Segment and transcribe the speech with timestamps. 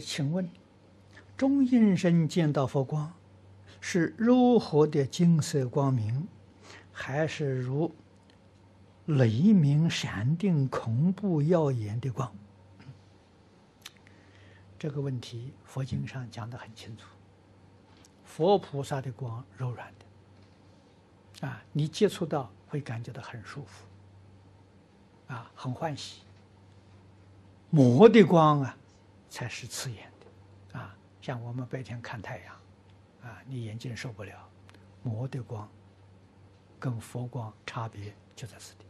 [0.00, 0.48] 请问，
[1.36, 3.12] 中阴身见到佛光，
[3.80, 6.26] 是柔和的金色光明，
[6.92, 7.94] 还是如
[9.06, 12.32] 雷鸣闪电、恐怖耀眼的光？
[14.78, 17.04] 这个问题，佛经上讲得很清楚。
[18.24, 23.84] 佛菩萨的光柔软的，啊，你接触到会感觉到很舒服，
[25.26, 26.20] 啊，很欢喜。
[27.70, 28.76] 魔的光啊，
[29.30, 32.54] 才是刺眼的，啊，像我们白天看太阳，
[33.22, 34.46] 啊，你眼睛受不了。
[35.02, 35.66] 魔的光
[36.78, 38.84] 跟佛光差别就在此地。